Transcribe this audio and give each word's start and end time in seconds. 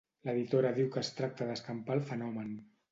L'editora 0.29 0.71
diu 0.79 0.89
que 0.95 1.03
es 1.03 1.11
tracta 1.21 1.51
d'escampar 1.51 1.99
el 1.99 2.05
fenòmen. 2.11 2.55